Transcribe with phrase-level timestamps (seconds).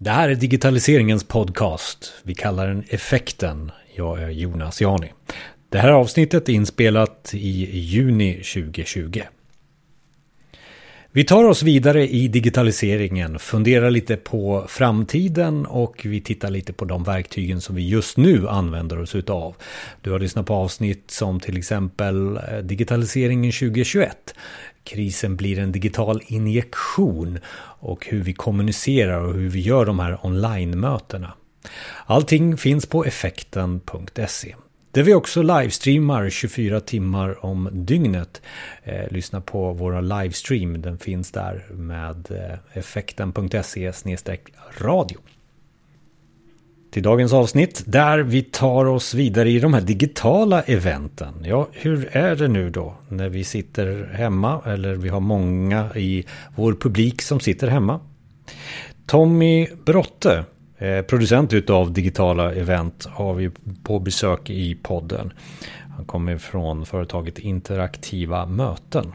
[0.00, 2.14] Det här är digitaliseringens podcast.
[2.22, 3.72] Vi kallar den Effekten.
[3.96, 5.12] Jag är Jonas Jani.
[5.68, 9.22] Det här avsnittet är inspelat i juni 2020.
[11.12, 16.84] Vi tar oss vidare i digitaliseringen, funderar lite på framtiden och vi tittar lite på
[16.84, 19.54] de verktygen som vi just nu använder oss utav.
[20.00, 24.34] Du har lyssnat på avsnitt som till exempel eh, digitaliseringen 2021.
[24.84, 27.38] Krisen blir en digital injektion
[27.80, 31.32] och hur vi kommunicerar och hur vi gör de här online-mötena.
[32.06, 34.54] Allting finns på effekten.se.
[34.90, 38.42] Där vi också livestreamar 24 timmar om dygnet.
[38.82, 43.92] Eh, lyssna på våra livestream, den finns där med eh, effekten.se
[44.78, 45.18] radio.
[46.90, 51.34] Till dagens avsnitt där vi tar oss vidare i de här digitala eventen.
[51.44, 56.24] Ja, hur är det nu då när vi sitter hemma eller vi har många i
[56.56, 58.00] vår publik som sitter hemma?
[59.06, 60.44] Tommy Brotte
[60.78, 63.50] eh, producent utav digitala event har vi
[63.82, 65.32] på besök i podden.
[65.96, 69.12] Han kommer från företaget Interaktiva Möten.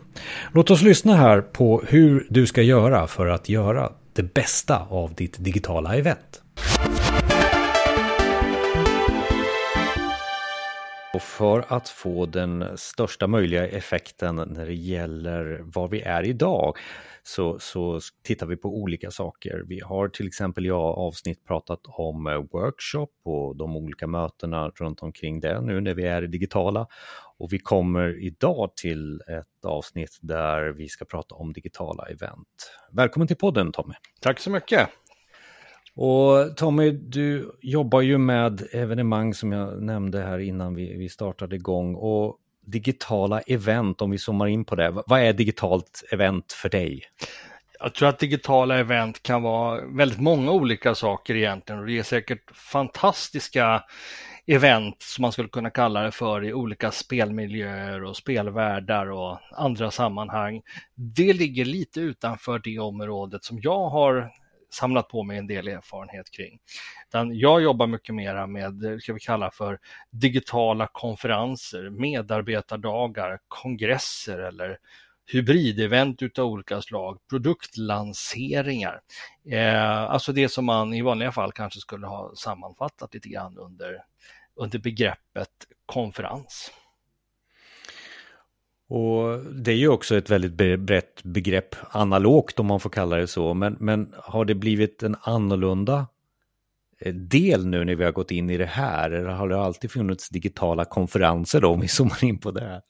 [0.52, 5.14] Låt oss lyssna här på hur du ska göra för att göra det bästa av
[5.14, 6.42] ditt digitala event.
[11.14, 16.78] Och för att få den största möjliga effekten när det gäller var vi är idag
[17.24, 19.64] så, så tittar vi på olika saker.
[19.68, 25.00] Vi har till exempel i avsnitt pratat om eh, workshop och de olika mötena runt
[25.00, 26.88] omkring det nu när vi är digitala.
[27.38, 32.72] Och vi kommer idag till ett avsnitt där vi ska prata om digitala event.
[32.92, 33.94] Välkommen till podden Tommy!
[34.22, 34.90] Tack så mycket!
[35.96, 41.56] Och Tommy, du jobbar ju med evenemang som jag nämnde här innan vi, vi startade
[41.56, 41.96] igång.
[41.96, 45.04] Och digitala event, om vi zoomar in på det.
[45.08, 47.02] Vad är digitalt event för dig?
[47.80, 52.04] Jag tror att digitala event kan vara väldigt många olika saker egentligen och det är
[52.04, 53.84] säkert fantastiska
[54.46, 59.92] event som man skulle kunna kalla det för i olika spelmiljöer och spelvärldar och andra
[59.92, 60.62] sammanhang.
[60.96, 64.32] Det ligger lite utanför det området som jag har
[64.74, 66.60] samlat på mig en del erfarenhet kring.
[67.10, 69.80] Utan jag jobbar mycket mera med, ska vi kalla för
[70.10, 74.78] digitala konferenser, medarbetardagar, kongresser eller
[75.32, 79.02] hybridevent utav olika slag, produktlanseringar.
[79.52, 84.04] Eh, alltså det som man i vanliga fall kanske skulle ha sammanfattat lite grann under,
[84.56, 85.50] under begreppet
[85.86, 86.72] konferens.
[88.90, 93.28] Och det är ju också ett väldigt brett begrepp, analogt om man får kalla det
[93.28, 93.54] så.
[93.54, 96.08] Men, men har det blivit en annorlunda
[97.00, 99.12] eh, del nu när vi har gått in i det här?
[99.12, 102.82] Eller har det alltid funnits digitala konferenser då, om vi zoomar in på det här?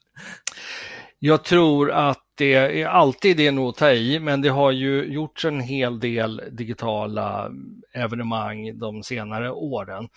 [1.18, 5.04] Jag tror att det är alltid det nog att ta i, men det har ju
[5.04, 7.50] gjorts en hel del digitala
[7.94, 10.08] evenemang de senare åren.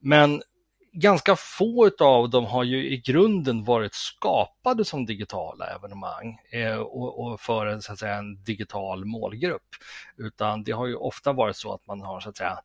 [0.00, 0.42] Men
[0.92, 7.20] ganska få av dem har ju i grunden varit skapade som digitala evenemang eh, och,
[7.20, 9.68] och, för en, så att säga, en digital målgrupp.
[10.16, 12.58] Utan det har ju ofta varit så att man har så att säga,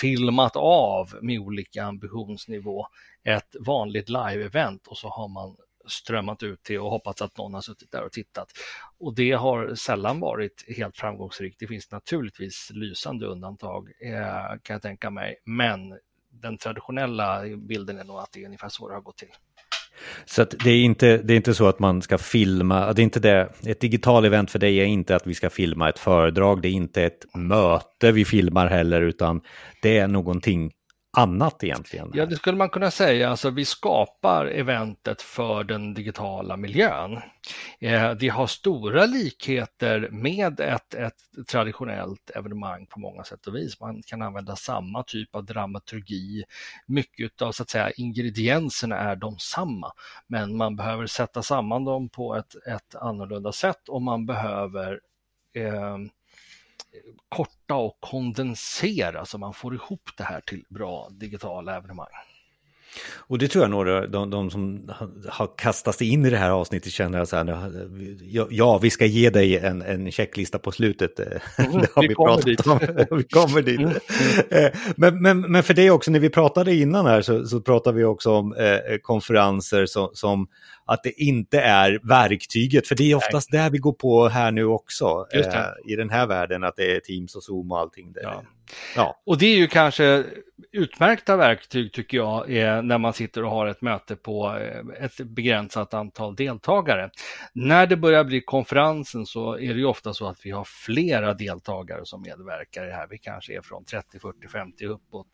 [0.00, 2.86] filmat av med olika ambitionsnivå
[3.24, 5.56] ett vanligt live-event och så har man
[5.88, 8.52] strömmat ut till och hoppats att någon har suttit där och tittat.
[8.98, 11.60] Och det har sällan varit helt framgångsrikt.
[11.60, 15.98] Det finns naturligtvis lysande undantag eh, kan jag tänka mig, men
[16.30, 19.28] den traditionella bilden är nog att det är ungefär så det har gått till.
[20.24, 23.20] Så det, är inte, det är inte så att man ska filma, det är inte
[23.20, 26.68] det, ett digitalt event för dig är inte att vi ska filma ett föredrag, det
[26.68, 29.40] är inte ett möte vi filmar heller, utan
[29.82, 30.72] det är någonting
[31.16, 32.10] annat egentligen?
[32.14, 33.30] Ja, det skulle man kunna säga.
[33.30, 37.18] Alltså, vi skapar eventet för den digitala miljön.
[37.82, 43.80] Eh, det har stora likheter med ett, ett traditionellt evenemang på många sätt och vis.
[43.80, 46.44] Man kan använda samma typ av dramaturgi.
[46.86, 49.92] Mycket av så att säga, ingredienserna är de samma,
[50.26, 55.00] men man behöver sätta samman dem på ett, ett annorlunda sätt och man behöver
[55.54, 55.98] eh,
[57.28, 62.29] korta och kondensera så man får ihop det här till bra digitala evenemang.
[63.16, 64.90] Och det tror jag några, de, de som
[65.28, 67.70] har kastat sig in i det här avsnittet känner så här,
[68.50, 71.20] ja, vi ska ge dig en, en checklista på slutet.
[71.20, 72.66] Mm, det har vi, vi pratat dit.
[72.66, 72.78] om.
[73.18, 73.80] vi kommer dit.
[73.80, 74.72] Mm.
[74.96, 78.04] Men, men, men för det också, när vi pratade innan här så, så pratade vi
[78.04, 80.46] också om eh, konferenser som, som
[80.90, 83.62] att det inte är verktyget, för det är oftast Nej.
[83.62, 87.00] där vi går på här nu också, eh, i den här världen, att det är
[87.00, 88.12] Teams och Zoom och allting.
[88.12, 88.22] Där.
[88.22, 88.42] Ja.
[88.96, 89.20] Ja.
[89.26, 90.24] Och det är ju kanske
[90.72, 95.16] utmärkta verktyg tycker jag är när man sitter och har ett möte på eh, ett
[95.16, 97.10] begränsat antal deltagare.
[97.52, 101.34] När det börjar bli konferensen så är det ju ofta så att vi har flera
[101.34, 103.06] deltagare som medverkar i det här.
[103.10, 105.26] Vi kanske är från 30, 40, 50 uppåt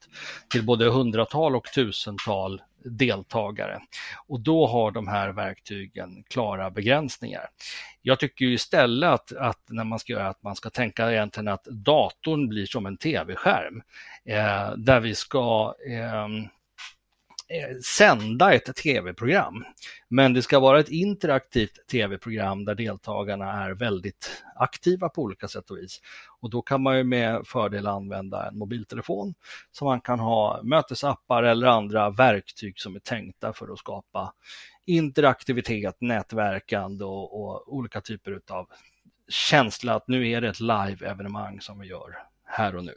[0.51, 3.81] till både hundratal och tusental deltagare.
[4.27, 7.47] Och då har de här verktygen klara begränsningar.
[8.03, 11.49] Jag tycker ju istället att, att, när man ska göra att man ska tänka egentligen
[11.49, 13.83] att datorn blir som en tv-skärm
[14.25, 16.29] eh, där vi ska eh,
[17.85, 19.65] sända ett tv-program.
[20.09, 25.71] Men det ska vara ett interaktivt tv-program där deltagarna är väldigt aktiva på olika sätt
[25.71, 26.01] och vis.
[26.41, 29.35] Och då kan man ju med fördel använda en mobiltelefon
[29.73, 34.33] så man kan ha mötesappar eller andra verktyg som är tänkta för att skapa
[34.85, 38.69] interaktivitet, nätverkande och, och olika typer av
[39.29, 42.95] känsla att nu är det ett live-evenemang som vi gör här och nu.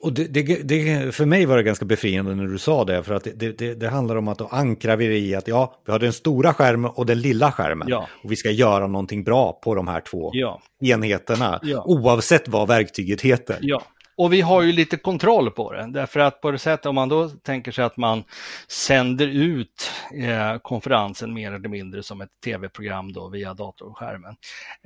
[0.00, 3.14] Och det, det, det, för mig var det ganska befriande när du sa det, för
[3.14, 6.12] att det, det handlar om att då ankrar vi i att ja, vi har den
[6.12, 7.88] stora skärmen och den lilla skärmen.
[7.88, 8.08] Ja.
[8.24, 10.62] Och vi ska göra någonting bra på de här två ja.
[10.80, 11.84] enheterna, ja.
[11.86, 13.58] oavsett vad verktyget heter.
[13.60, 13.82] Ja.
[14.16, 17.08] Och vi har ju lite kontroll på det, därför att på det sättet om man
[17.08, 18.24] då tänker sig att man
[18.68, 24.36] sänder ut eh, konferensen mer eller mindre som ett tv-program då via datorskärmen.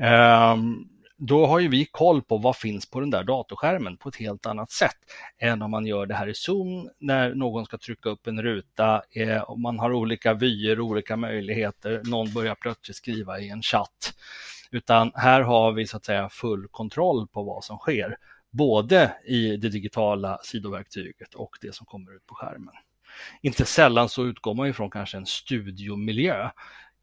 [0.03, 0.57] Eh,
[1.19, 4.47] då har ju vi koll på vad finns på den där datorskärmen på ett helt
[4.47, 4.97] annat sätt
[5.39, 9.03] än om man gör det här i Zoom när någon ska trycka upp en ruta
[9.11, 12.03] eh, och man har olika vyer, olika möjligheter.
[12.05, 14.15] Någon börjar plötsligt skriva i en chatt.
[14.71, 18.17] Utan här har vi så att säga full kontroll på vad som sker,
[18.51, 22.75] både i det digitala sidoverktyget och det som kommer ut på skärmen.
[23.43, 26.51] Inte sällan så utgår man ifrån kanske en studiomiljö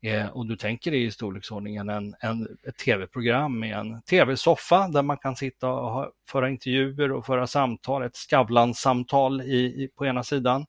[0.03, 5.01] Eh, och du tänker dig i storleksordningen en, en, ett tv-program med en tv-soffa där
[5.01, 10.05] man kan sitta och ha, föra intervjuer och föra samtal, ett Skavlan-samtal i, i, på
[10.05, 10.65] ena sidan.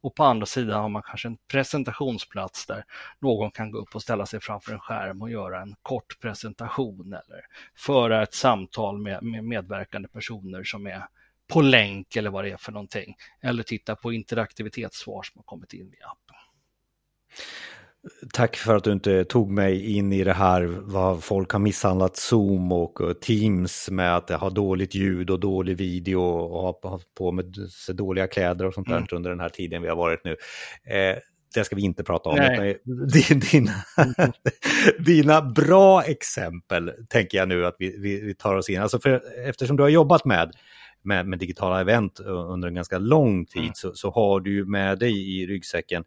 [0.00, 2.84] Och på andra sidan har man kanske en presentationsplats där
[3.18, 7.06] någon kan gå upp och ställa sig framför en skärm och göra en kort presentation
[7.06, 7.40] eller
[7.76, 11.02] föra ett samtal med, med medverkande personer som är
[11.52, 13.16] på länk eller vad det är för någonting.
[13.40, 16.36] Eller titta på interaktivitetssvar som har kommit in i appen.
[18.32, 22.16] Tack för att du inte tog mig in i det här vad folk har misshandlat
[22.16, 27.32] Zoom och Teams med att det har dåligt ljud och dålig video och har på
[27.32, 27.56] med
[27.86, 29.08] sig dåliga kläder och sånt där mm.
[29.12, 30.36] under den här tiden vi har varit nu.
[30.94, 31.16] Eh,
[31.54, 32.36] det ska vi inte prata om.
[33.52, 33.72] Dina,
[34.98, 38.80] dina bra exempel tänker jag nu att vi, vi, vi tar oss in.
[38.80, 40.52] Alltså för, eftersom du har jobbat med,
[41.02, 43.74] med, med digitala event under en ganska lång tid mm.
[43.74, 46.04] så, så har du med dig i ryggsäcken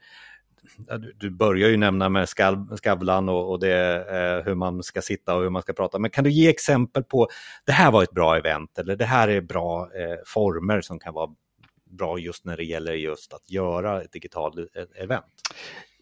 [1.15, 5.35] du, börjar ju nämna med Skav, Skavlan och, och det, eh, hur man ska sitta
[5.35, 5.99] och hur man ska prata.
[5.99, 7.27] Men kan du ge exempel på
[7.65, 11.13] det här var ett bra event eller det här är bra eh, former som kan
[11.13, 11.29] vara
[11.89, 15.25] bra just när det gäller just att göra ett digitalt eh, event?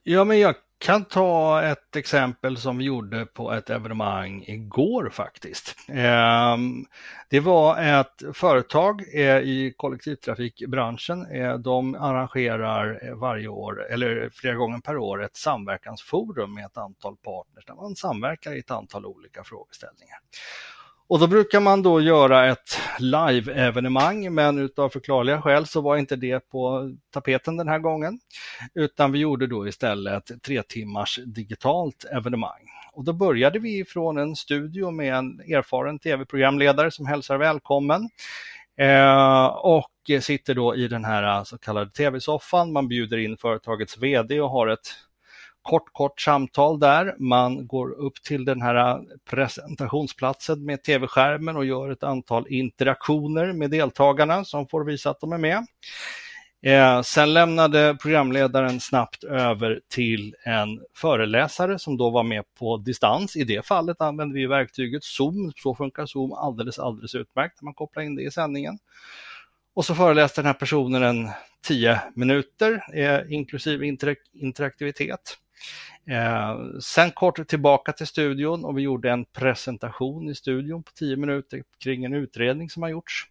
[0.10, 5.76] Ja, men jag kan ta ett exempel som vi gjorde på ett evenemang igår faktiskt.
[5.90, 6.86] Ehm,
[7.30, 11.26] det var ett företag eh, i kollektivtrafikbranschen.
[11.32, 16.78] Eh, de arrangerar eh, varje år, eller flera gånger per år, ett samverkansforum med ett
[16.78, 20.18] antal partners där man samverkar i ett antal olika frågeställningar.
[21.10, 26.16] Och då brukar man då göra ett live-evenemang, men utav förklarliga skäl så var inte
[26.16, 28.20] det på tapeten den här gången.
[28.76, 32.62] Utan vi gjorde då istället ett tre timmars digitalt evenemang.
[32.94, 38.10] Och då började vi från en studio med en erfaren tv-programledare som hälsar välkommen.
[38.78, 42.72] Eh, och sitter då i den här så kallade tv-soffan.
[42.72, 44.96] Man bjuder in företagets vd och har ett
[45.68, 47.16] kort, kort samtal där.
[47.20, 53.72] Man går upp till den här presentationsplatsen med tv-skärmen och gör ett antal interaktioner med
[53.72, 55.66] deltagarna som får visa att de är med.
[56.62, 63.36] Eh, sen lämnade programledaren snabbt över till en föreläsare som då var med på distans.
[63.36, 65.52] I det fallet använde vi verktyget Zoom.
[65.56, 68.78] Så funkar Zoom alldeles, alldeles utmärkt när man kopplar in det i sändningen.
[69.74, 71.30] Och så föreläste den här personen en
[71.68, 75.38] 10 minuter, eh, inklusive interak interaktivitet.
[76.10, 81.18] Eh, sen kort tillbaka till studion och vi gjorde en presentation i studion på tio
[81.18, 83.26] minuter kring en utredning som har gjorts.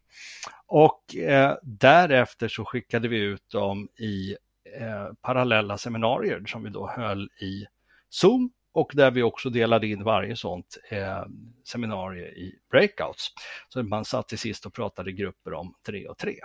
[0.67, 4.37] Och eh, därefter så skickade vi ut dem i
[4.81, 7.67] eh, parallella seminarier som vi då höll i
[8.11, 11.25] Zoom och där vi också delade in varje sånt eh,
[11.65, 13.29] seminarium i breakouts.
[13.69, 16.37] Så man satt till sist och pratade i grupper om tre och tre.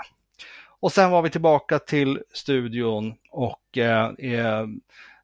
[0.79, 4.65] Och sen var vi tillbaka till studion och eh, eh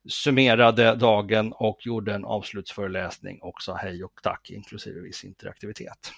[0.10, 6.14] summerade dagen och gjorde en avslutsföreläsning och sa hej och tack inklusive viss interaktivitet.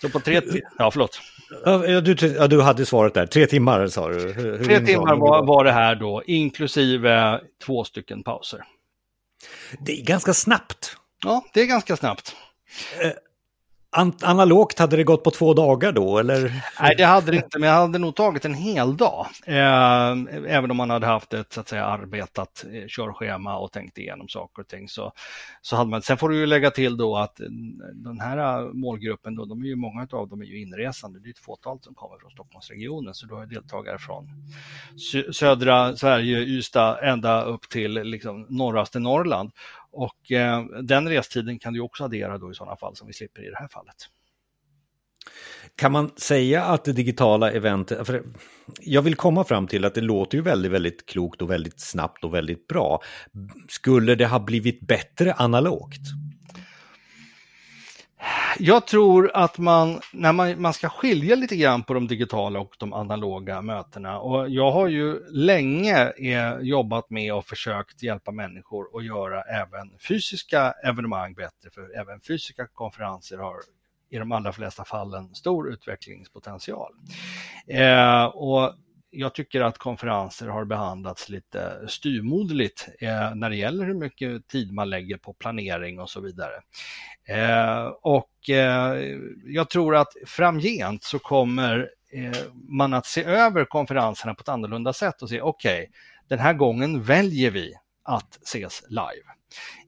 [0.00, 0.40] Så på tre,
[0.78, 1.20] ja förlåt.
[1.64, 4.32] Ja, du, ja, du hade svaret där, tre timmar sa du.
[4.32, 8.64] Hur, tre timmar var, var det här då, inklusive två stycken pauser.
[9.80, 10.96] Det är ganska snabbt.
[11.24, 12.36] Ja, det är ganska snabbt.
[13.94, 16.62] Analogt, hade det gått på två dagar då eller?
[16.80, 19.26] Nej, det hade det inte, men jag hade nog tagit en hel dag.
[19.46, 20.10] Eh,
[20.48, 24.28] även om man hade haft ett så att säga, arbetat eh, körschema och tänkt igenom
[24.28, 24.88] saker och ting.
[24.88, 25.12] Så,
[25.62, 27.46] så hade man, sen får du ju lägga till då att eh,
[27.94, 31.20] den här eh, målgruppen, då, de är ju, många av dem är ju inresande.
[31.20, 34.28] Det är ett fåtal som kommer från Stockholmsregionen, så du har deltagare från
[35.32, 39.50] södra Sverige, Ystad, ända upp till liksom, norraste Norrland.
[39.92, 43.46] Och eh, den restiden kan du också addera då i sådana fall som vi slipper
[43.46, 43.96] i det här fallet.
[45.76, 48.24] Kan man säga att det digitala eventet, för
[48.80, 52.24] jag vill komma fram till att det låter ju väldigt, väldigt klokt och väldigt snabbt
[52.24, 53.00] och väldigt bra.
[53.68, 56.00] Skulle det ha blivit bättre analogt?
[58.58, 62.74] Jag tror att man, när man, man ska skilja lite grann på de digitala och
[62.78, 68.98] de analoga mötena och jag har ju länge eh, jobbat med och försökt hjälpa människor
[68.98, 73.56] att göra även fysiska evenemang bättre, för även fysiska konferenser har
[74.10, 76.92] i de allra flesta fallen stor utvecklingspotential.
[77.66, 78.74] Eh, och
[79.12, 84.72] jag tycker att konferenser har behandlats lite styrmodligt eh, när det gäller hur mycket tid
[84.72, 86.54] man lägger på planering och så vidare.
[87.28, 94.34] Eh, och eh, jag tror att framgent så kommer eh, man att se över konferenserna
[94.34, 95.92] på ett annorlunda sätt och se okej, okay,
[96.28, 99.41] den här gången väljer vi att ses live.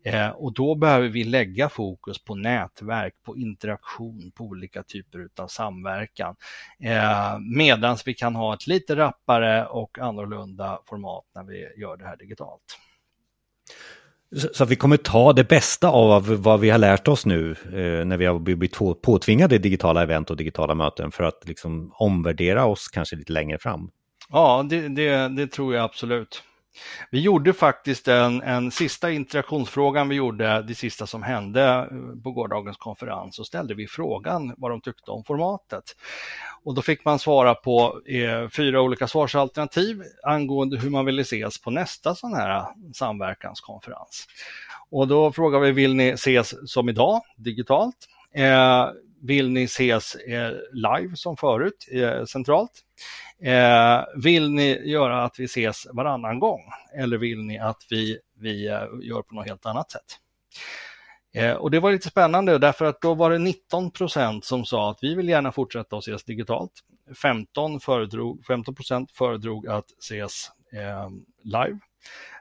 [0.04, 5.49] Eh, och då behöver vi lägga fokus på nätverk, på interaktion, på olika typer av
[5.49, 6.37] samverkan.
[6.80, 12.04] Eh, Medan vi kan ha ett lite rappare och annorlunda format när vi gör det
[12.04, 12.78] här digitalt.
[14.52, 18.16] Så vi kommer ta det bästa av vad vi har lärt oss nu eh, när
[18.16, 23.16] vi har blivit påtvingade digitala event och digitala möten för att liksom omvärdera oss kanske
[23.16, 23.90] lite längre fram.
[24.28, 26.42] Ja, det, det, det tror jag absolut.
[27.11, 32.33] Vi gjorde faktiskt en, en sista interaktionsfrågan vi gjorde, det sista som hände eh, på
[32.33, 35.85] gårdagens konferens, så ställde vi frågan vad de tyckte om formatet.
[36.64, 41.61] Och då fick man svara på eh, fyra olika svarsalternativ angående hur man ville ses
[41.61, 42.64] på nästa sån här
[42.95, 44.26] samverkanskonferens.
[44.90, 47.97] Och då frågade vi, vill ni ses som idag, digitalt?
[48.35, 48.88] Eh,
[49.26, 52.73] vill ni ses eh, live som förut, eh, centralt?
[53.43, 56.61] Eh, vill ni göra att vi ses varannan gång
[56.99, 58.64] eller vill ni att vi, vi
[59.02, 60.21] gör på något helt annat sätt?
[61.59, 64.99] Och det var lite spännande därför att då var det 19 procent som sa att
[65.02, 66.73] vi vill gärna fortsätta att ses digitalt.
[67.23, 71.11] 15 föredrog, 15 procent föredrog att ses eh,
[71.43, 71.78] live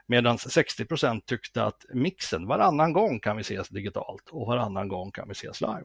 [0.06, 5.10] medan 60 procent tyckte att mixen varannan gång kan vi ses digitalt och varannan gång
[5.10, 5.84] kan vi ses live.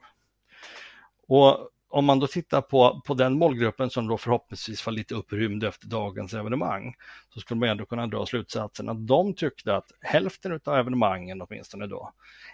[1.29, 5.63] Och om man då tittar på, på den målgruppen som då förhoppningsvis var lite upprymd
[5.63, 6.95] efter dagens evenemang
[7.33, 11.88] så skulle man ändå kunna dra slutsatsen att de tyckte att hälften av evenemangen åtminstone
[11.88, 12.12] då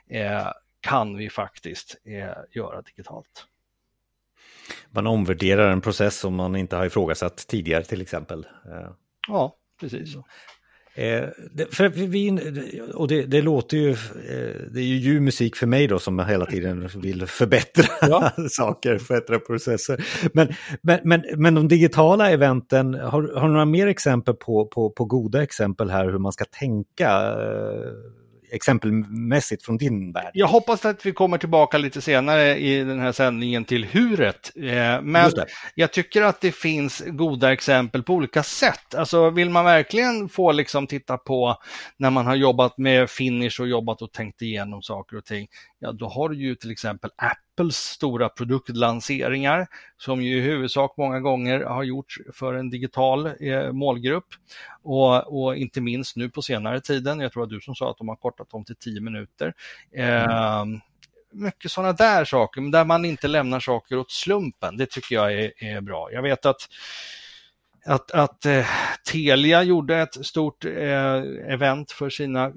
[0.07, 0.47] eh,
[0.79, 3.47] kan vi faktiskt eh, göra digitalt.
[4.89, 8.47] Man omvärderar en process som man inte har ifrågasatt tidigare till exempel.
[8.65, 8.91] Eh.
[9.27, 10.15] Ja, precis.
[10.97, 12.39] Eh, det, för vi,
[12.93, 16.19] och det, det, låter ju, eh, det är ju ljuv musik för mig då som
[16.19, 18.31] hela tiden vill förbättra ja.
[18.49, 20.05] saker, förbättra processer.
[20.33, 20.47] Men,
[20.81, 25.05] men, men, men de digitala eventen, har, har du några mer exempel på, på, på
[25.05, 27.09] goda exempel här hur man ska tänka?
[27.09, 28.24] Eh,
[28.55, 30.31] exempelmässigt från din värld.
[30.33, 34.51] Jag hoppas att vi kommer tillbaka lite senare i den här sändningen till huret.
[34.55, 35.31] Eh, men
[35.75, 38.95] jag tycker att det finns goda exempel på olika sätt.
[38.95, 41.57] Alltså vill man verkligen få liksom titta på
[41.97, 45.47] när man har jobbat med finish och jobbat och tänkt igenom saker och ting,
[45.79, 50.97] ja då har du ju till exempel Apple Apples stora produktlanseringar som ju i huvudsak
[50.97, 54.27] många gånger har gjorts för en digital eh, målgrupp.
[54.83, 57.97] Och, och, inte minst nu på senare tiden, jag tror att du som sa att
[57.97, 59.53] de har kortat dem till 10 minuter.
[59.95, 60.79] Eh, mm.
[61.31, 64.77] Mycket sådana där saker, men där man inte lämnar saker åt slumpen.
[64.77, 66.11] Det tycker jag är, är bra.
[66.11, 66.67] Jag vet att
[67.85, 68.65] att, att eh,
[69.15, 71.15] Telia gjorde ett stort eh,
[71.47, 72.51] event för sina,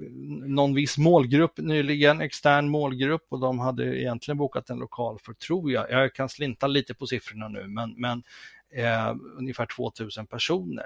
[0.45, 5.71] någon viss målgrupp nyligen, extern målgrupp och de hade egentligen bokat en lokal för, tror
[5.71, 8.23] jag, jag kan slinta lite på siffrorna nu, men, men
[8.69, 10.85] eh, ungefär 2000 personer.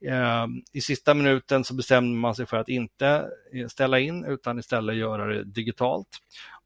[0.00, 4.58] Eh, I sista minuten så bestämde man sig för att inte eh, ställa in utan
[4.58, 6.18] istället göra det digitalt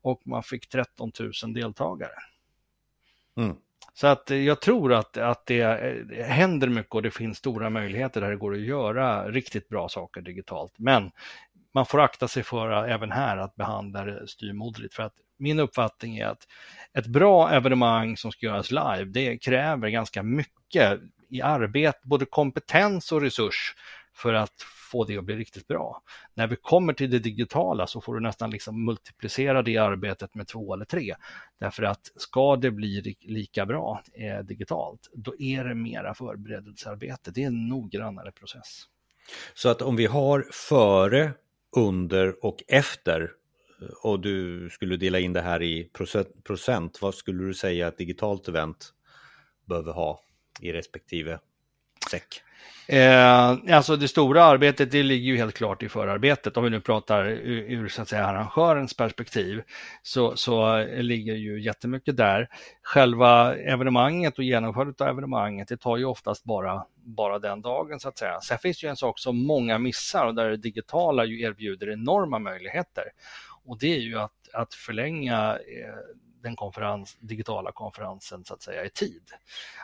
[0.03, 2.19] och man fick 13 000 deltagare.
[3.37, 3.57] Mm.
[3.95, 7.71] Så att eh, jag tror att, att det, eh, händer mycket och det finns stora
[7.71, 10.73] möjligheter där det går att göra riktigt bra saker digitalt.
[10.77, 11.11] Men
[11.75, 14.95] man får akta sig för även här att behandla det styrmodligt.
[14.95, 16.49] För att min uppfattning är att
[16.99, 23.13] ett bra evenemang som ska göras live, det kräver ganska mycket i arbete, både kompetens
[23.13, 23.75] och resurs
[24.15, 26.03] för att få det att bli riktigt bra.
[26.35, 30.49] När vi kommer till det digitala så får du nästan liksom multiplicera det arbetet med
[30.49, 31.15] två eller tre.
[31.59, 37.31] Därför att ska det bli lika bra eh, digitalt, då är det mera förberedelsearbete.
[37.31, 38.85] Det är en noggrannare process.
[39.55, 41.33] Så att om vi har före,
[41.77, 43.23] under och efter
[43.81, 45.91] eh, och du skulle dela in det här i
[46.45, 48.93] procent, vad skulle du säga att digitalt event
[49.65, 50.21] behöver ha
[50.61, 51.39] i respektive
[52.11, 52.43] säck?
[52.87, 56.57] Eh, alltså det stora arbetet det ligger ju helt klart i förarbetet.
[56.57, 59.63] Om vi nu pratar ur, ur så att säga, arrangörens perspektiv
[60.03, 62.49] så, så ligger ju jättemycket där.
[62.83, 68.09] Själva evenemanget och genomförandet av evenemanget det tar ju oftast bara, bara den dagen så
[68.09, 68.41] att säga.
[68.41, 71.93] Sen finns det ju en sak som många missar och där det digitala ju erbjuder
[71.93, 73.05] enorma möjligheter.
[73.65, 75.95] Och det är ju att, att förlänga eh,
[76.43, 79.23] den konferens, digitala konferensen så att säga i tid.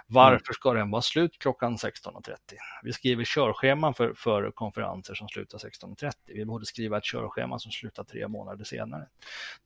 [0.06, 2.34] Varför ska den vara slut klockan 16.30?
[2.82, 6.12] Vi skriver körscheman för, för konferenser som slutar 16.30.
[6.26, 9.06] Vi borde skriva ett körschema som slutar tre månader senare.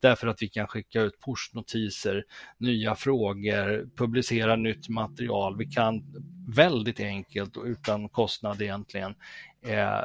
[0.00, 2.24] Därför att vi kan skicka ut pushnotiser,
[2.58, 5.56] nya frågor, publicera nytt material.
[5.56, 6.02] Vi kan
[6.48, 9.14] väldigt enkelt och utan kostnad egentligen
[9.62, 10.00] eh,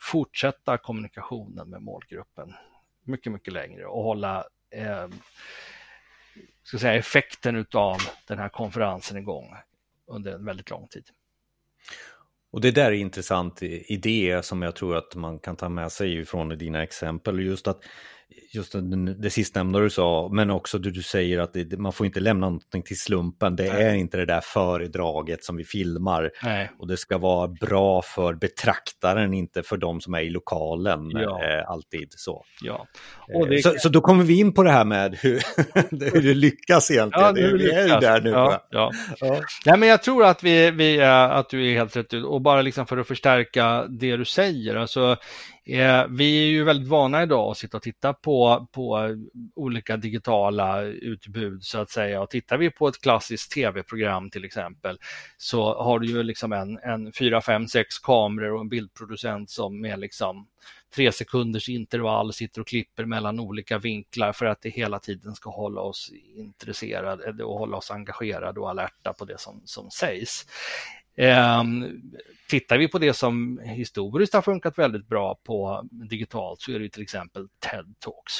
[0.00, 2.54] fortsätta kommunikationen med målgruppen
[3.06, 5.08] mycket, mycket längre och hålla eh,
[6.62, 9.54] ska säga, effekten av den här konferensen igång
[10.06, 11.08] under en väldigt lång tid.
[12.56, 15.92] Och det där är en intressant idé som jag tror att man kan ta med
[15.92, 17.40] sig från dina exempel.
[17.40, 17.80] Just att
[18.54, 18.74] just
[19.18, 22.46] det, sistnämnda du sa, men också det du säger att det, man får inte lämna
[22.46, 23.56] någonting till slumpen.
[23.56, 23.82] Det Nej.
[23.82, 26.30] är inte det där föredraget som vi filmar.
[26.42, 26.70] Nej.
[26.78, 31.10] Och det ska vara bra för betraktaren, inte för de som är i lokalen.
[31.10, 31.44] Ja.
[31.44, 32.44] Eh, alltid så.
[32.62, 32.86] Ja.
[33.34, 33.62] Eh, det...
[33.62, 33.74] så.
[33.78, 35.42] Så då kommer vi in på det här med hur,
[36.12, 37.26] hur det lyckas egentligen.
[37.26, 38.30] Ja, det, vi är ju där nu.
[38.30, 38.90] Ja, ja.
[39.20, 39.40] ja.
[39.66, 42.24] Nej, men jag tror att, vi, vi, att du är helt rätt ut.
[42.24, 44.76] Och bara liksom för att förstärka det du säger.
[44.76, 45.16] Alltså,
[45.68, 49.16] Eh, vi är ju väldigt vana idag att sitta och titta på, på
[49.54, 52.22] olika digitala utbud så att säga.
[52.22, 54.98] Och tittar vi på ett klassiskt tv-program till exempel
[55.36, 59.80] så har du ju liksom en, en fyra, fem, sex kameror och en bildproducent som
[59.80, 60.48] med liksom
[60.94, 65.50] tre sekunders intervall sitter och klipper mellan olika vinklar för att det hela tiden ska
[65.50, 70.46] hålla oss intresserade och hålla oss engagerade och alerta på det som, som sägs.
[71.16, 71.64] Eh,
[72.48, 76.88] tittar vi på det som historiskt har funkat väldigt bra på digitalt så är det
[76.88, 78.34] till exempel TED Talks.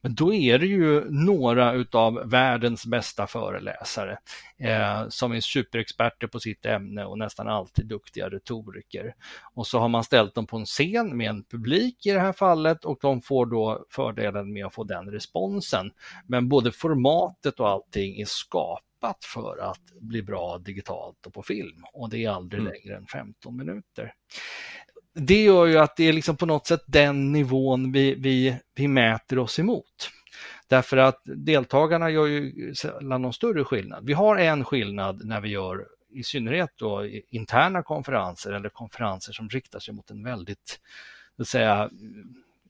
[0.00, 4.18] Men då är det ju några av världens bästa föreläsare
[4.58, 9.14] eh, som är superexperter på sitt ämne och nästan alltid duktiga retoriker.
[9.54, 12.32] Och så har man ställt dem på en scen med en publik i det här
[12.32, 15.90] fallet och de får då fördelen med att få den responsen.
[16.26, 21.42] Men både formatet och allting är skapat skapat för att bli bra digitalt och på
[21.42, 22.72] film och det är aldrig mm.
[22.72, 24.12] längre än 15 minuter.
[25.14, 28.88] Det gör ju att det är liksom på något sätt den nivån vi, vi, vi
[28.88, 30.10] mäter oss emot.
[30.68, 34.06] Därför att deltagarna gör ju sällan någon större skillnad.
[34.06, 39.48] Vi har en skillnad när vi gör i synnerhet då interna konferenser eller konferenser som
[39.48, 40.80] riktar sig mot en väldigt,
[41.36, 41.90] vill säga,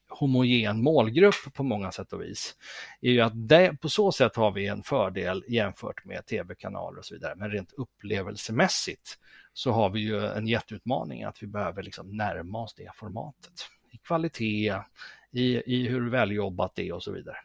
[0.09, 2.57] homogen målgrupp på många sätt och vis,
[3.01, 7.05] är ju att det, på så sätt har vi en fördel jämfört med tv-kanaler och
[7.05, 7.35] så vidare.
[7.37, 9.19] Men rent upplevelsemässigt
[9.53, 13.53] så har vi ju en jätteutmaning att vi behöver liksom närma oss det formatet.
[13.93, 14.75] I kvalitet,
[15.33, 17.37] i, i hur väljobbat det är och så vidare.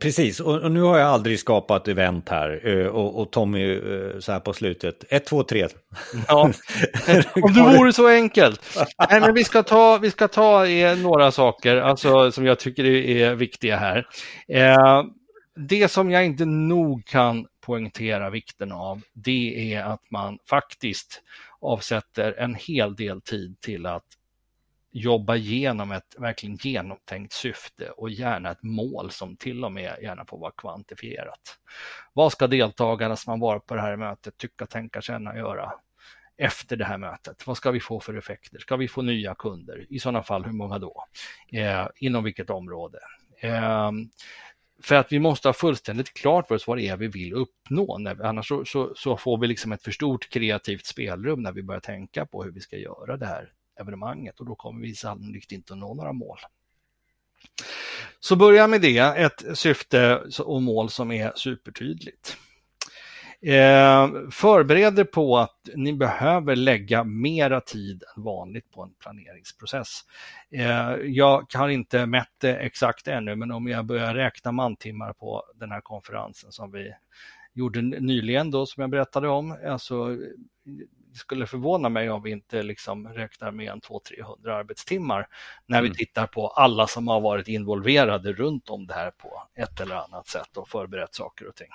[0.00, 4.32] Precis, och, nu har jag aldrig skapat event här eh, och, och Tommy eh, så
[4.32, 5.04] här på slutet.
[5.08, 5.68] Ett, två, tre.
[6.28, 6.42] Ja,
[7.42, 8.76] om det vore så enkelt.
[9.10, 12.84] Nej, men vi ska ta, vi ska ta eh, några saker alltså, som jag tycker
[12.84, 14.06] är viktiga här.
[15.56, 21.22] det som jag inte nog kan poängtera vikten av, det är att man faktiskt
[21.60, 24.04] avsätter en hel del tid till att
[24.92, 30.24] jobba igenom ett verkligen genomtänkt syfte och gärna ett mål som till och med gärna
[30.24, 31.58] får vara kvantifierat.
[32.12, 35.72] Vad ska deltagarna som har varit på det här mötet tycka, tänka, känna, göra
[36.36, 37.46] efter det här mötet?
[37.46, 38.58] Vad ska vi få för effekter?
[38.58, 39.86] Ska vi få nya kunder?
[39.88, 41.04] I sådana fall, hur många då?
[41.52, 42.98] Eh, inom vilket område?
[43.40, 43.90] Eh,
[44.82, 47.98] för att vi måste ha fullständigt klart för oss vad det är vi vill uppnå.
[48.22, 51.80] Annars så, så, så, får vi liksom ett för stort kreativt spelrum när vi börjar
[51.80, 55.72] tänka på hur vi ska göra det här evenemanget och då kommer vi sannolikt inte
[55.72, 56.38] att nå några mål.
[58.20, 62.36] Så börja med det, ett syfte och mål som är supertydligt.
[63.46, 70.00] Eh, förbered er på att ni behöver lägga mera tid än vanligt på en planeringsprocess.
[70.50, 75.44] Eh, jag har inte mätt det exakt ännu, men om jag börjar räkna mantimmar på
[75.54, 76.94] den här konferensen som vi
[77.52, 80.18] gjorde nyligen då, som jag berättade om, alltså
[81.12, 85.28] det skulle förvåna mig om vi inte liksom räknar med en 200-300 arbetstimmar
[85.66, 85.90] när mm.
[85.90, 89.94] vi tittar på alla som har varit involverade runt om det här på ett eller
[89.94, 91.68] annat sätt och förberett saker och ting.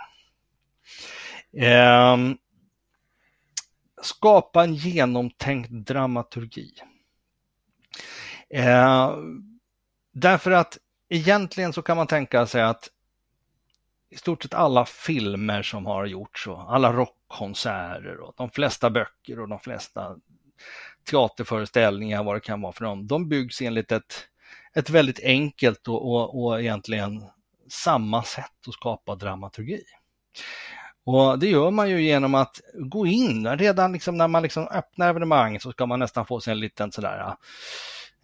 [1.63, 2.17] Eh,
[4.02, 6.73] skapa en genomtänkt dramaturgi.
[8.50, 9.15] Eh,
[10.13, 10.78] därför att
[11.10, 12.89] egentligen så kan man tänka sig att
[14.10, 16.93] i stort sett alla filmer som har gjorts och alla
[17.27, 20.15] konserter och de flesta böcker och de flesta
[21.09, 24.27] teaterföreställningar, vad det kan vara för dem, de byggs enligt ett,
[24.73, 27.23] ett väldigt enkelt och, och, och egentligen
[27.69, 29.83] samma sätt att skapa dramaturgi.
[31.05, 35.09] Och Det gör man ju genom att gå in, redan liksom när man liksom öppnar
[35.09, 37.35] evenemang så ska man nästan få sig en liten sådär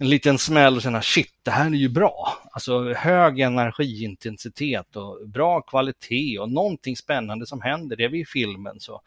[0.04, 2.38] en liten smäll och känna shit, det här är ju bra.
[2.52, 7.96] Alltså hög energiintensitet och bra kvalitet och någonting spännande som händer.
[7.96, 9.02] Det är vi i filmen, så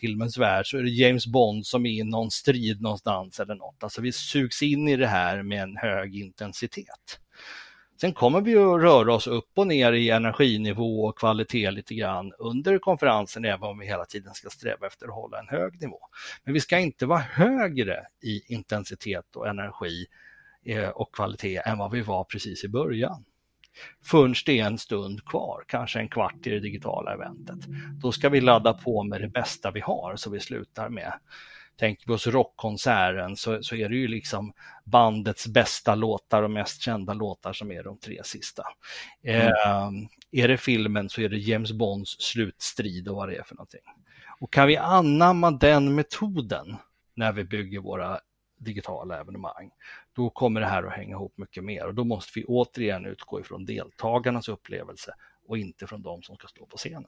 [0.00, 3.82] filmens värld, så är det James Bond som är i någon strid någonstans eller något.
[3.82, 7.20] Alltså vi sugs in i det här med en hög intensitet.
[8.00, 12.32] Sen kommer vi att röra oss upp och ner i energinivå och kvalitet lite grann
[12.38, 16.00] under konferensen, även om vi hela tiden ska sträva efter att hålla en hög nivå.
[16.44, 20.06] Men vi ska inte vara högre i intensitet och energi
[20.94, 23.24] och kvalitet än vad vi var precis i början.
[24.04, 27.58] Förrän det är en stund kvar, kanske en kvart i det digitala eventet.
[28.02, 31.12] Då ska vi ladda på med det bästa vi har så vi slutar med
[31.80, 34.52] Tänker vi oss rockkonserten så, så är det ju liksom
[34.84, 38.62] bandets bästa låtar och mest kända låtar som är de tre sista.
[39.24, 39.46] Mm.
[39.46, 43.54] Eh, är det filmen så är det James Bonds slutstrid och vad det är för
[43.54, 43.80] någonting.
[44.40, 46.76] Och kan vi anamma den metoden
[47.14, 48.20] när vi bygger våra
[48.60, 49.70] digitala evenemang,
[50.12, 53.40] då kommer det här att hänga ihop mycket mer och då måste vi återigen utgå
[53.40, 55.14] ifrån deltagarnas upplevelse
[55.48, 57.04] och inte från de som ska stå på scenen.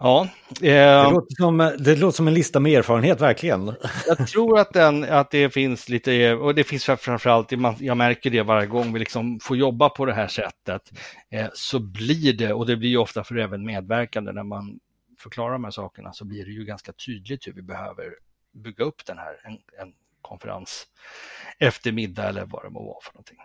[0.00, 0.28] Ja,
[0.62, 3.72] eh, det, låter som, det låter som en lista med erfarenhet, verkligen.
[4.06, 8.42] Jag tror att, den, att det finns lite, och det finns framförallt, jag märker det
[8.42, 10.82] varje gång vi liksom får jobba på det här sättet,
[11.30, 14.78] eh, så blir det, och det blir ju ofta för även medverkande när man
[15.18, 18.04] förklarar de här sakerna, så blir det ju ganska tydligt hur vi behöver
[18.58, 20.86] bygga upp den här, en, en konferens
[21.58, 23.38] eftermiddag eller vad det må vara för någonting.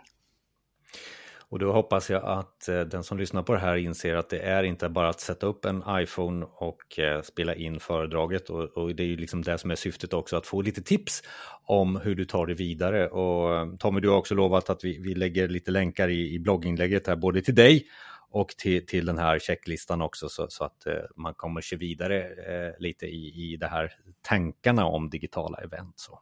[1.48, 4.38] Och då hoppas jag att eh, den som lyssnar på det här inser att det
[4.38, 8.94] är inte bara att sätta upp en iPhone och eh, spela in föredraget och, och
[8.94, 11.22] det är ju liksom det som är syftet också, att få lite tips
[11.64, 13.08] om hur du tar det vidare.
[13.08, 16.38] Och eh, Tommy, du har också lovat att vi, vi lägger lite länkar i, i
[16.38, 17.86] blogginlägget här, både till dig
[18.34, 22.22] och till, till den här checklistan också så, så att eh, man kommer se vidare
[22.22, 23.92] eh, lite i, i det här
[24.22, 25.94] tankarna om digitala event.
[25.96, 26.20] Så.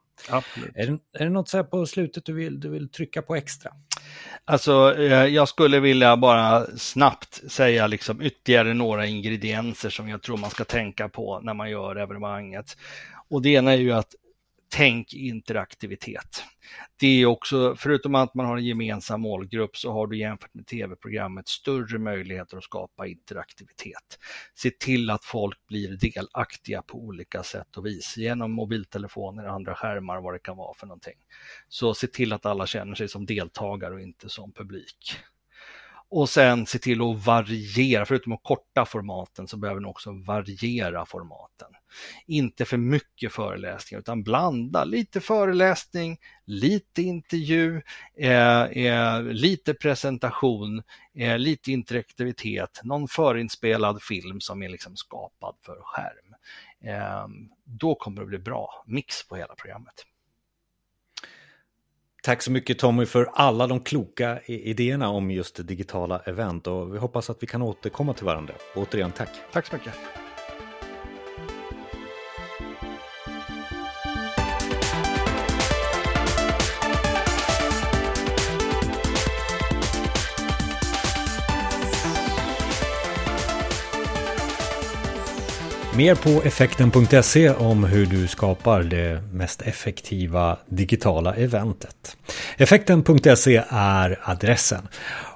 [0.75, 3.37] Är, det, är det något så här på slutet du vill, du vill trycka på
[3.37, 3.73] extra?
[4.45, 10.37] Alltså, eh, jag skulle vilja bara snabbt säga liksom ytterligare några ingredienser som jag tror
[10.37, 12.77] man ska tänka på när man gör evenemanget.
[13.29, 14.15] Och det ena är ju att
[14.69, 16.45] tänk interaktivitet.
[17.01, 20.67] Det är också, förutom att man har en gemensam målgrupp så har du jämfört med
[20.67, 24.19] tv-programmet större möjligheter att skapa interaktivitet.
[24.55, 30.21] Se till att folk blir delaktiga på olika sätt och vis genom mobiltelefoner, andra skärmar,
[30.21, 31.19] vad det kan vara för någonting.
[31.69, 35.17] Så se till att alla känner sig som deltagare och inte som publik.
[36.15, 41.07] Och sen se till att variera, förutom att korta formaten så behöver ni också variera
[41.07, 41.69] formaten.
[42.27, 47.83] Inte för mycket föreläsningar utan blanda lite föreläsning, lite intervju,
[48.19, 50.83] eh, eh, lite presentation,
[51.15, 56.35] eh, lite interaktivitet, någon förinspelad film som är liksom skapad för skärm.
[56.85, 57.27] Eh,
[57.65, 59.95] då kommer det bli bra mix på hela programmet.
[62.25, 66.99] Tack så mycket Tommy för alla de kloka idéerna om just digitala event och vi
[66.99, 68.55] hoppas att vi kan återkomma till varandra.
[68.77, 69.29] Återigen tack.
[69.53, 69.95] Tack så mycket.
[85.97, 92.17] Mer på effekten.se om hur du skapar det mest effektiva digitala eventet.
[92.57, 94.89] Effekten.se är adressen.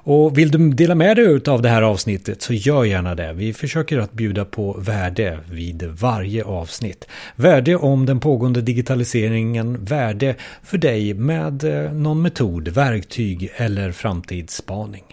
[0.04, 3.32] Och vill du dela med dig av det här avsnittet så gör gärna det.
[3.32, 7.08] Vi försöker att bjuda på värde vid varje avsnitt.
[7.36, 15.04] Värde om den pågående digitaliseringen, värde för dig med eh, någon metod, verktyg eller framtidsspaning.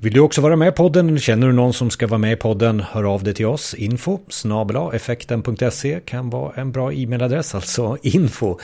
[0.00, 2.32] Vill du också vara med i podden eller känner du någon som ska vara med
[2.32, 2.80] i podden?
[2.80, 3.74] Hör av dig till oss.
[3.74, 4.18] Info
[4.92, 8.58] effekten.se kan vara en bra e-mailadress, alltså info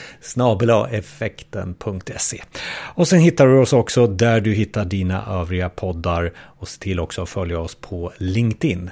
[0.91, 2.43] effekten.se.
[2.71, 7.01] Och sen hittar du oss också där du hittar dina övriga poddar och se till
[7.01, 8.91] också att följa oss på LinkedIn.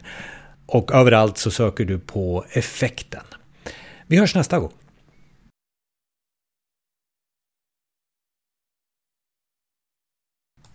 [0.66, 3.24] Och överallt så söker du på effekten.
[4.06, 4.72] Vi hörs nästa gång.